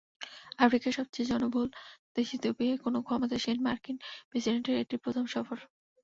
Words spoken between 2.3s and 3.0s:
ইথিওপিয়ায় কোনো